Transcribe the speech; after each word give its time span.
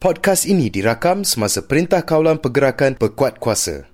Podcast 0.00 0.48
ini 0.48 0.72
dirakam 0.72 1.28
semasa 1.28 1.60
Perintah 1.60 2.00
Kawalan 2.00 2.40
Pergerakan 2.40 2.96
Pekuat 2.96 3.36
Kuasa. 3.36 3.84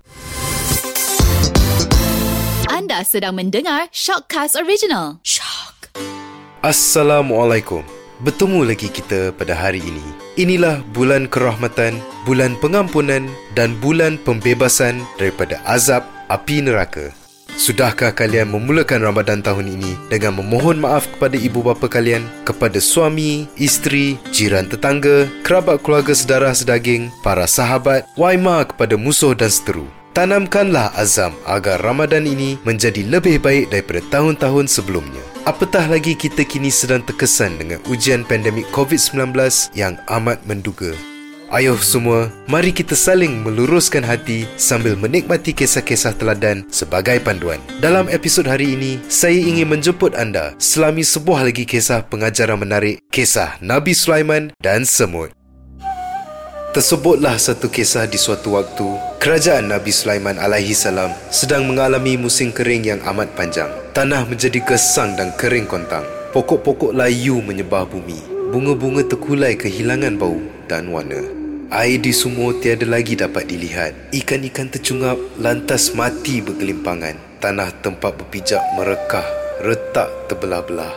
Anda 2.71 3.03
sedang 3.03 3.35
mendengar 3.35 3.91
Shockcast 3.91 4.55
Original. 4.55 5.19
Shock. 5.27 5.91
Assalamualaikum. 6.63 7.83
Bertemu 8.23 8.71
lagi 8.71 8.87
kita 8.87 9.35
pada 9.35 9.51
hari 9.51 9.83
ini. 9.83 9.99
Inilah 10.39 10.79
bulan 10.95 11.27
kerahmatan, 11.27 11.99
bulan 12.23 12.55
pengampunan 12.63 13.27
dan 13.51 13.75
bulan 13.83 14.15
pembebasan 14.23 15.03
daripada 15.19 15.59
azab 15.67 16.07
api 16.31 16.63
neraka. 16.63 17.11
Sudahkah 17.57 18.13
kalian 18.13 18.53
memulakan 18.53 19.01
Ramadan 19.01 19.41
tahun 19.41 19.73
ini 19.73 19.97
dengan 20.13 20.37
memohon 20.37 20.77
maaf 20.77 21.09
kepada 21.17 21.33
ibu 21.41 21.65
bapa 21.65 21.89
kalian, 21.89 22.21
kepada 22.45 22.77
suami, 22.77 23.49
isteri, 23.57 24.21
jiran 24.29 24.69
tetangga, 24.69 25.25
kerabat 25.41 25.81
keluarga 25.81 26.13
sedara 26.13 26.53
sedaging, 26.53 27.09
para 27.25 27.49
sahabat, 27.49 28.05
waima 28.13 28.61
kepada 28.61 28.93
musuh 28.93 29.33
dan 29.33 29.49
seteru? 29.49 29.89
Tanamkanlah 30.13 30.93
azam 30.93 31.33
agar 31.49 31.81
Ramadan 31.81 32.29
ini 32.29 32.61
menjadi 32.61 33.01
lebih 33.01 33.41
baik 33.41 33.73
daripada 33.73 34.05
tahun-tahun 34.13 34.69
sebelumnya. 34.69 35.21
Apatah 35.49 35.89
lagi 35.89 36.13
kita 36.13 36.45
kini 36.45 36.69
sedang 36.69 37.01
terkesan 37.01 37.57
dengan 37.57 37.81
ujian 37.89 38.21
pandemik 38.21 38.69
COVID-19 38.69 39.33
yang 39.73 39.97
amat 40.13 40.45
menduga. 40.45 40.93
Ayuh 41.47 41.79
semua, 41.79 42.27
mari 42.43 42.75
kita 42.75 42.91
saling 42.91 43.39
meluruskan 43.39 44.03
hati 44.03 44.43
sambil 44.59 44.99
menikmati 44.99 45.55
kisah-kisah 45.55 46.19
teladan 46.19 46.67
sebagai 46.67 47.23
panduan. 47.23 47.55
Dalam 47.79 48.11
episod 48.11 48.43
hari 48.43 48.75
ini, 48.75 48.99
saya 49.07 49.39
ingin 49.39 49.71
menjemput 49.71 50.11
anda 50.19 50.51
selami 50.59 51.07
sebuah 51.07 51.47
lagi 51.47 51.63
kisah 51.63 52.03
pengajaran 52.11 52.59
menarik, 52.59 52.99
kisah 53.15 53.55
Nabi 53.63 53.95
Sulaiman 53.95 54.51
dan 54.59 54.83
semut. 54.83 55.31
Tersebutlah 56.75 57.39
satu 57.39 57.71
kisah 57.71 58.11
di 58.11 58.19
suatu 58.19 58.59
waktu, 58.59 58.99
kerajaan 59.23 59.71
Nabi 59.71 59.95
Sulaiman 59.95 60.35
alaihi 60.35 60.75
salam 60.75 61.15
sedang 61.31 61.63
mengalami 61.63 62.19
musim 62.19 62.51
kering 62.51 62.91
yang 62.91 62.99
amat 63.07 63.31
panjang. 63.39 63.71
Tanah 63.95 64.27
menjadi 64.27 64.59
gesang 64.67 65.15
dan 65.15 65.31
kering 65.39 65.63
kontang. 65.63 66.03
Pokok-pokok 66.35 66.91
layu 66.91 67.39
menyebah 67.39 67.87
bumi. 67.87 68.35
Bunga-bunga 68.51 69.07
terkulai 69.07 69.55
kehilangan 69.55 70.19
bau 70.19 70.43
dan 70.67 70.91
warna. 70.91 71.36
Air 71.67 71.99
di 71.99 72.15
sumur 72.15 72.63
tiada 72.63 72.87
lagi 72.87 73.19
dapat 73.19 73.51
dilihat. 73.51 74.15
Ikan-ikan 74.15 74.71
tercungap 74.71 75.19
lantas 75.35 75.91
mati 75.91 76.39
bergelimpangan. 76.39 77.43
Tanah 77.43 77.75
tempat 77.83 78.15
berpijak 78.15 78.63
merekah, 78.79 79.27
retak 79.59 80.07
terbelah-belah. 80.31 80.95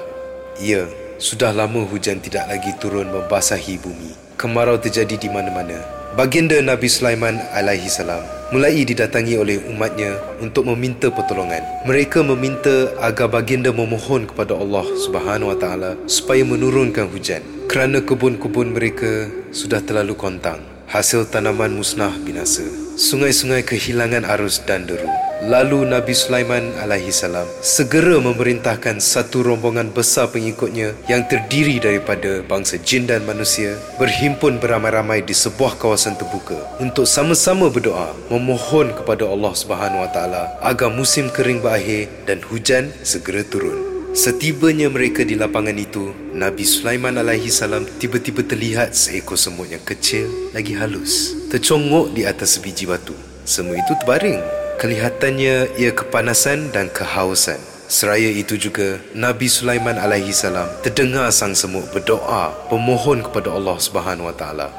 Ya, 0.63 0.87
sudah 1.19 1.51
lama 1.51 1.83
hujan 1.83 2.23
tidak 2.23 2.47
lagi 2.47 2.71
turun 2.79 3.11
membasahi 3.11 3.83
bumi. 3.83 4.15
Kemarau 4.39 4.79
terjadi 4.79 5.19
di 5.19 5.27
mana-mana. 5.27 6.00
Baginda 6.11 6.59
Nabi 6.59 6.91
Sulaiman 6.91 7.39
alaihi 7.55 7.87
salam 7.87 8.19
mulai 8.51 8.83
didatangi 8.83 9.39
oleh 9.39 9.63
umatnya 9.71 10.19
untuk 10.43 10.67
meminta 10.67 11.07
pertolongan. 11.07 11.63
Mereka 11.87 12.27
meminta 12.27 12.91
agar 12.99 13.31
baginda 13.31 13.71
memohon 13.71 14.27
kepada 14.27 14.59
Allah 14.59 14.83
Subhanahu 15.07 15.55
wa 15.55 15.59
taala 15.63 15.95
supaya 16.11 16.43
menurunkan 16.43 17.07
hujan 17.15 17.47
kerana 17.71 18.03
kebun-kebun 18.03 18.75
mereka 18.75 19.31
sudah 19.55 19.79
terlalu 19.87 20.19
kontang. 20.19 20.59
Hasil 20.91 21.31
tanaman 21.31 21.79
musnah 21.79 22.11
binasa. 22.27 22.67
Sungai-sungai 22.99 23.63
kehilangan 23.63 24.27
arus 24.27 24.59
dan 24.67 24.91
deru. 24.91 25.30
Lalu 25.41 25.89
Nabi 25.89 26.13
Sulaiman 26.13 26.77
alaihi 26.85 27.09
salam 27.09 27.49
segera 27.65 28.21
memerintahkan 28.21 29.01
satu 29.01 29.41
rombongan 29.41 29.89
besar 29.89 30.29
pengikutnya 30.29 30.93
yang 31.09 31.25
terdiri 31.33 31.81
daripada 31.81 32.45
bangsa 32.45 32.77
jin 32.77 33.09
dan 33.09 33.25
manusia 33.25 33.81
berhimpun 33.97 34.61
beramai-ramai 34.61 35.25
di 35.25 35.33
sebuah 35.33 35.81
kawasan 35.81 36.21
terbuka 36.21 36.61
untuk 36.77 37.09
sama-sama 37.09 37.73
berdoa 37.73 38.13
memohon 38.29 38.93
kepada 38.93 39.25
Allah 39.25 39.57
Subhanahu 39.57 40.05
wa 40.05 40.11
taala 40.13 40.45
agar 40.61 40.93
musim 40.93 41.33
kering 41.33 41.65
berakhir 41.65 42.13
dan 42.29 42.45
hujan 42.45 42.93
segera 43.01 43.41
turun. 43.41 43.81
Setibanya 44.13 44.93
mereka 44.93 45.25
di 45.25 45.41
lapangan 45.41 45.79
itu, 45.79 46.13
Nabi 46.37 46.69
Sulaiman 46.69 47.17
alaihi 47.17 47.49
salam 47.49 47.89
tiba-tiba 47.97 48.45
terlihat 48.45 48.93
seekor 48.93 49.41
semut 49.41 49.73
yang 49.73 49.81
kecil 49.89 50.29
lagi 50.53 50.77
halus, 50.77 51.33
tercongok 51.49 52.13
di 52.13 52.29
atas 52.29 52.61
sebiji 52.61 52.85
batu. 52.85 53.17
Semut 53.49 53.81
itu 53.81 53.97
terbaring. 54.05 54.60
Kelihatannya 54.81 55.77
ia 55.77 55.93
kepanasan 55.93 56.73
dan 56.73 56.89
kehausan. 56.89 57.61
Seraya 57.85 58.33
itu 58.33 58.57
juga, 58.57 58.97
Nabi 59.13 59.45
Sulaiman 59.45 60.01
alaihi 60.01 60.33
salam 60.33 60.73
terdengar 60.81 61.29
sang 61.37 61.53
semut 61.53 61.85
berdoa, 61.93 62.57
memohon 62.73 63.21
kepada 63.21 63.53
Allah 63.53 63.77
Subhanahu 63.77 64.33
wa 64.33 64.33
taala. 64.33 64.73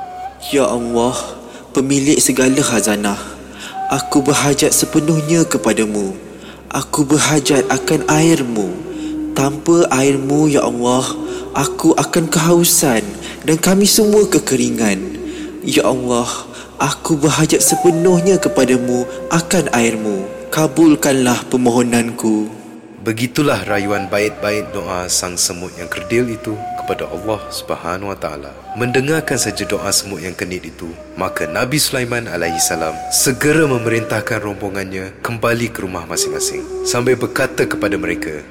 Ya 0.50 0.66
Allah, 0.66 1.14
pemilik 1.78 2.18
segala 2.18 2.58
khazanah, 2.66 3.22
aku 3.94 4.26
berhajat 4.26 4.74
sepenuhnya 4.74 5.46
kepadamu. 5.46 6.18
Aku 6.74 7.06
berhajat 7.06 7.70
akan 7.70 8.02
airmu. 8.10 8.74
Tanpa 9.38 9.86
airmu, 9.94 10.50
Ya 10.50 10.66
Allah, 10.66 11.06
aku 11.54 11.94
akan 11.94 12.26
kehausan 12.26 13.06
dan 13.46 13.62
kami 13.62 13.86
semua 13.86 14.26
kekeringan. 14.26 15.21
Ya 15.62 15.86
Allah, 15.86 16.26
aku 16.82 17.22
berhajat 17.22 17.62
sepenuhnya 17.62 18.42
kepadamu 18.42 19.06
akan 19.30 19.70
airmu. 19.78 20.26
Kabulkanlah 20.50 21.46
permohonanku. 21.54 22.50
Begitulah 23.06 23.62
rayuan 23.70 24.10
bait-bait 24.10 24.66
doa 24.74 25.06
sang 25.06 25.38
semut 25.38 25.70
yang 25.78 25.86
kerdil 25.86 26.34
itu 26.34 26.58
kepada 26.82 27.06
Allah 27.14 27.38
Subhanahu 27.54 28.10
wa 28.10 28.18
taala. 28.18 28.50
Mendengarkan 28.74 29.38
saja 29.38 29.62
doa 29.70 29.94
semut 29.94 30.26
yang 30.26 30.34
kenit 30.34 30.66
itu, 30.66 30.90
maka 31.14 31.46
Nabi 31.46 31.78
Sulaiman 31.78 32.26
alaihi 32.26 32.58
salam 32.58 32.98
segera 33.14 33.70
memerintahkan 33.70 34.42
rombongannya 34.42 35.14
kembali 35.22 35.70
ke 35.70 35.86
rumah 35.86 36.10
masing-masing 36.10 36.66
sambil 36.90 37.14
berkata 37.22 37.70
kepada 37.70 38.02
mereka, 38.02 38.42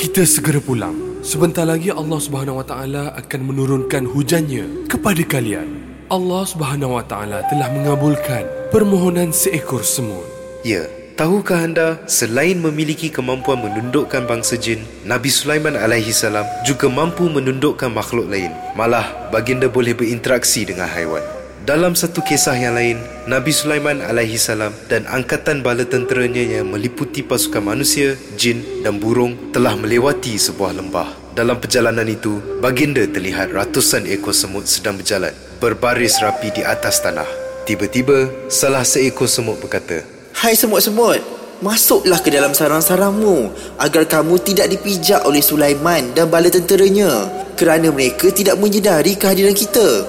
kita 0.00 0.24
segera 0.24 0.64
pulang. 0.64 0.96
Sebentar 1.20 1.68
lagi 1.68 1.92
Allah 1.92 2.20
Subhanahu 2.20 2.60
Wa 2.60 2.66
Taala 2.68 3.04
akan 3.20 3.40
menurunkan 3.52 4.08
hujannya 4.08 4.88
kepada 4.88 5.20
kalian. 5.24 5.83
Allah 6.12 6.44
Subhanahu 6.44 7.00
Wa 7.00 7.04
Taala 7.08 7.40
telah 7.48 7.72
mengabulkan 7.72 8.44
permohonan 8.68 9.32
seekor 9.32 9.80
semut. 9.80 10.28
Ya, 10.60 10.84
tahukah 11.16 11.64
anda 11.64 11.96
selain 12.04 12.60
memiliki 12.60 13.08
kemampuan 13.08 13.64
menundukkan 13.64 14.28
bangsa 14.28 14.60
jin, 14.60 14.84
Nabi 15.08 15.32
Sulaiman 15.32 15.80
alaihi 15.80 16.12
salam 16.12 16.44
juga 16.60 16.92
mampu 16.92 17.24
menundukkan 17.32 17.88
makhluk 17.88 18.28
lain. 18.28 18.52
Malah 18.76 19.32
baginda 19.32 19.64
boleh 19.72 19.96
berinteraksi 19.96 20.68
dengan 20.68 20.92
haiwan. 20.92 21.24
Dalam 21.64 21.96
satu 21.96 22.20
kisah 22.20 22.60
yang 22.60 22.76
lain, 22.76 23.00
Nabi 23.24 23.48
Sulaiman 23.48 24.04
alaihi 24.04 24.36
salam 24.36 24.76
dan 24.92 25.08
angkatan 25.08 25.64
bala 25.64 25.88
tenteranya 25.88 26.60
yang 26.60 26.68
meliputi 26.68 27.24
pasukan 27.24 27.64
manusia, 27.64 28.20
jin 28.36 28.60
dan 28.84 29.00
burung 29.00 29.56
telah 29.56 29.72
melewati 29.72 30.36
sebuah 30.36 30.76
lembah. 30.76 31.24
Dalam 31.32 31.58
perjalanan 31.58 32.04
itu, 32.04 32.38
baginda 32.60 33.02
terlihat 33.08 33.56
ratusan 33.56 34.04
ekor 34.06 34.36
semut 34.36 34.68
sedang 34.68 35.00
berjalan, 35.00 35.32
berbaris 35.58 36.18
rapi 36.22 36.50
di 36.54 36.62
atas 36.62 37.02
tanah. 37.02 37.26
Tiba-tiba, 37.64 38.28
salah 38.52 38.84
seekor 38.84 39.24
semut 39.24 39.56
berkata, 39.56 40.04
Hai 40.36 40.52
semut-semut, 40.52 41.22
masuklah 41.64 42.20
ke 42.20 42.28
dalam 42.28 42.52
sarang-sarangmu 42.52 43.48
agar 43.80 44.04
kamu 44.04 44.36
tidak 44.44 44.68
dipijak 44.68 45.24
oleh 45.24 45.40
Sulaiman 45.40 46.12
dan 46.12 46.28
bala 46.28 46.52
tenteranya 46.52 47.24
kerana 47.56 47.88
mereka 47.88 48.28
tidak 48.28 48.60
menyedari 48.60 49.16
kehadiran 49.16 49.56
kita. 49.56 50.04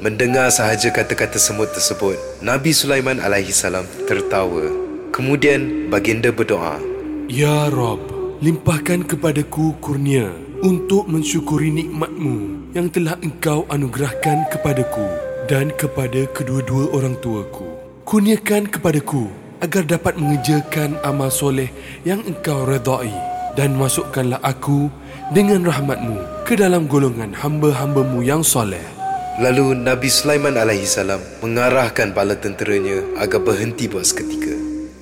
Mendengar 0.00 0.48
sahaja 0.48 0.88
kata-kata 0.88 1.36
semut 1.36 1.68
tersebut, 1.76 2.16
Nabi 2.40 2.72
Sulaiman 2.72 3.20
alaihi 3.20 3.52
salam 3.52 3.84
tertawa. 4.08 4.72
Kemudian 5.12 5.92
baginda 5.92 6.32
berdoa, 6.32 6.80
Ya 7.28 7.68
Rob, 7.68 8.00
limpahkan 8.40 9.04
kepadaku 9.04 9.76
kurnia 9.84 10.32
untuk 10.64 11.04
mensyukuri 11.04 11.68
nikmatmu 11.68 12.63
yang 12.74 12.90
telah 12.90 13.14
engkau 13.22 13.62
anugerahkan 13.70 14.50
kepadaku 14.50 15.06
dan 15.46 15.70
kepada 15.78 16.26
kedua-dua 16.34 16.90
orang 16.90 17.14
tuaku. 17.22 17.70
Kurniakan 18.02 18.66
kepadaku 18.68 19.30
agar 19.62 19.86
dapat 19.86 20.18
mengerjakan 20.18 20.98
amal 21.06 21.30
soleh 21.30 21.70
yang 22.02 22.20
engkau 22.26 22.66
redai 22.66 23.14
dan 23.54 23.78
masukkanlah 23.78 24.42
aku 24.42 24.90
dengan 25.30 25.62
rahmatmu 25.62 26.44
ke 26.44 26.58
dalam 26.58 26.90
golongan 26.90 27.32
hamba-hambamu 27.32 28.20
yang 28.26 28.42
soleh. 28.42 28.82
Lalu 29.38 29.78
Nabi 29.78 30.10
Sulaiman 30.10 30.54
salam 30.86 31.18
mengarahkan 31.42 32.14
bala 32.14 32.38
tenteranya 32.38 33.02
agar 33.18 33.42
berhenti 33.42 33.90
buat 33.90 34.06
seketika. 34.06 34.54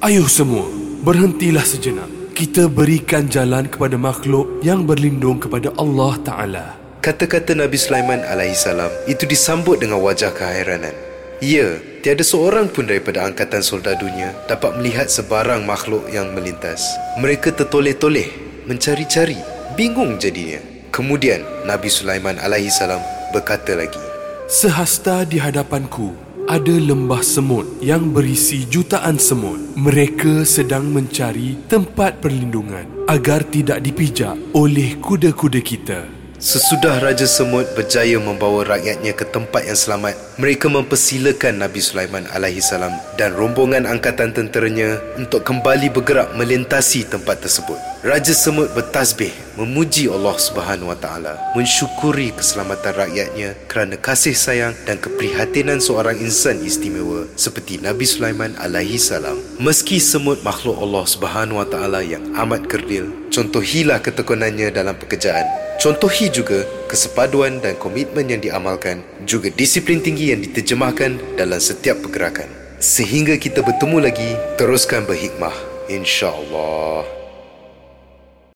Ayuh 0.04 0.28
semua, 0.28 0.68
berhentilah 1.04 1.64
sejenak. 1.64 2.08
Kita 2.32 2.64
berikan 2.68 3.28
jalan 3.28 3.68
kepada 3.68 4.00
makhluk 4.00 4.64
yang 4.64 4.88
berlindung 4.88 5.36
kepada 5.36 5.68
Allah 5.76 6.16
Taala. 6.24 6.81
Kata-kata 7.02 7.58
Nabi 7.58 7.74
Sulaiman 7.74 8.22
alaihi 8.22 8.54
salam 8.54 8.86
itu 9.10 9.26
disambut 9.26 9.82
dengan 9.82 9.98
wajah 9.98 10.30
keheranan. 10.30 10.94
Ya, 11.42 11.82
tiada 11.98 12.22
seorang 12.22 12.70
pun 12.70 12.86
daripada 12.86 13.26
angkatan 13.26 13.58
soldadunya 13.58 14.30
dapat 14.46 14.78
melihat 14.78 15.10
sebarang 15.10 15.66
makhluk 15.66 16.06
yang 16.14 16.30
melintas. 16.30 16.78
Mereka 17.18 17.58
tertoleh-toleh, 17.58 18.30
mencari-cari, 18.70 19.34
bingung 19.74 20.14
jadinya. 20.22 20.62
Kemudian 20.94 21.42
Nabi 21.66 21.90
Sulaiman 21.90 22.38
alaihi 22.38 22.70
salam 22.70 23.02
berkata 23.34 23.74
lagi, 23.74 23.98
Sehasta 24.46 25.26
di 25.26 25.42
hadapanku 25.42 26.14
ada 26.46 26.70
lembah 26.70 27.26
semut 27.26 27.82
yang 27.82 28.14
berisi 28.14 28.62
jutaan 28.70 29.18
semut. 29.18 29.58
Mereka 29.74 30.46
sedang 30.46 30.86
mencari 30.86 31.66
tempat 31.66 32.22
perlindungan 32.22 33.10
agar 33.10 33.42
tidak 33.42 33.82
dipijak 33.82 34.38
oleh 34.54 35.02
kuda-kuda 35.02 35.58
kita. 35.66 36.21
Sesudah 36.42 36.98
Raja 36.98 37.22
Semut 37.22 37.70
berjaya 37.78 38.18
membawa 38.18 38.66
rakyatnya 38.66 39.14
ke 39.14 39.22
tempat 39.30 39.62
yang 39.62 39.78
selamat, 39.78 40.18
mereka 40.42 40.66
mempersilakan 40.66 41.62
Nabi 41.62 41.78
Sulaiman 41.78 42.26
alaihi 42.34 42.58
salam 42.58 42.98
dan 43.14 43.30
rombongan 43.38 43.86
angkatan 43.86 44.34
tenteranya 44.34 44.98
untuk 45.14 45.46
kembali 45.46 45.94
bergerak 45.94 46.34
melintasi 46.34 47.06
tempat 47.06 47.46
tersebut. 47.46 47.78
Raja 48.02 48.34
Semut 48.34 48.74
bertasbih 48.74 49.30
memuji 49.54 50.10
Allah 50.10 50.34
Subhanahu 50.34 50.90
wa 50.90 50.98
taala, 50.98 51.38
mensyukuri 51.54 52.34
keselamatan 52.34 52.90
rakyatnya 52.90 53.54
kerana 53.70 53.94
kasih 53.94 54.34
sayang 54.34 54.74
dan 54.82 54.98
keprihatinan 54.98 55.78
seorang 55.78 56.18
insan 56.18 56.58
istimewa 56.58 57.22
seperti 57.38 57.78
Nabi 57.78 58.02
Sulaiman 58.02 58.58
alaihi 58.58 58.98
salam. 58.98 59.38
Meski 59.62 60.02
semut 60.02 60.42
makhluk 60.42 60.74
Allah 60.74 61.06
Subhanahu 61.06 61.62
wa 61.62 61.68
taala 61.70 62.02
yang 62.02 62.34
amat 62.34 62.66
kerdil, 62.66 63.30
contohilah 63.30 64.02
ketekunannya 64.02 64.74
dalam 64.74 64.98
pekerjaan 64.98 65.46
Contohi 65.82 66.30
juga 66.30 66.62
kesepaduan 66.86 67.58
dan 67.58 67.74
komitmen 67.74 68.30
yang 68.30 68.38
diamalkan, 68.38 69.02
juga 69.26 69.50
disiplin 69.50 69.98
tinggi 69.98 70.30
yang 70.30 70.38
diterjemahkan 70.38 71.34
dalam 71.34 71.58
setiap 71.58 71.98
pergerakan. 72.06 72.46
Sehingga 72.78 73.34
kita 73.34 73.66
bertemu 73.66 73.98
lagi, 73.98 74.30
teruskan 74.54 75.02
berhikmah. 75.10 75.50
InsyaAllah. 75.90 77.21